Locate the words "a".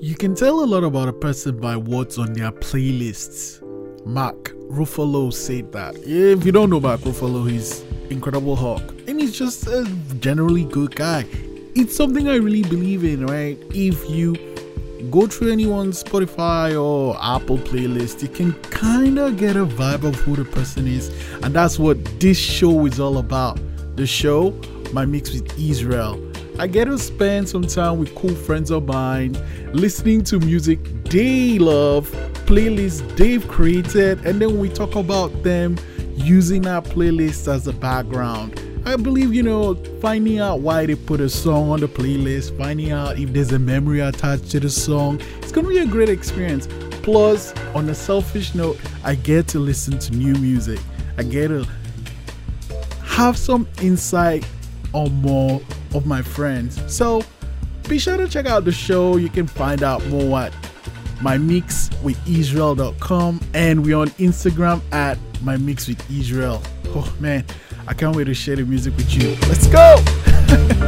0.62-0.66, 1.08-1.12, 9.66-9.84, 19.56-19.64, 37.66-37.72, 41.20-41.28, 43.50-43.58, 45.78-45.86, 47.88-47.94